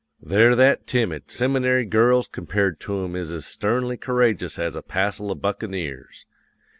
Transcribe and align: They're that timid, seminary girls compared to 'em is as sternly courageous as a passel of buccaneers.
They're 0.19 0.55
that 0.55 0.87
timid, 0.87 1.29
seminary 1.29 1.85
girls 1.85 2.27
compared 2.27 2.79
to 2.79 3.03
'em 3.03 3.15
is 3.15 3.31
as 3.31 3.45
sternly 3.45 3.97
courageous 3.97 4.57
as 4.57 4.75
a 4.75 4.81
passel 4.81 5.29
of 5.29 5.43
buccaneers. 5.43 6.25